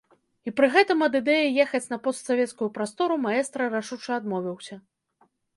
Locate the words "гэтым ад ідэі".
0.75-1.59